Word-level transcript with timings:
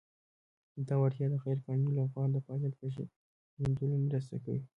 دا 0.87 0.95
وړتیا 0.99 1.27
د 1.29 1.35
"غیر 1.43 1.57
قانوني 1.65 1.91
لوبغاړو 1.97 2.33
د 2.33 2.37
فعالیت" 2.45 2.73
په 2.75 2.79
پېژندلو 3.53 3.95
کې 4.01 4.05
مرسته 4.07 4.35
کوي. 4.43 4.63